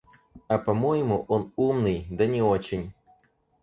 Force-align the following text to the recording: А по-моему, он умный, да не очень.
А 0.47 0.57
по-моему, 0.57 1.25
он 1.27 1.53
умный, 1.55 2.07
да 2.09 2.25
не 2.25 2.41
очень. 2.41 2.91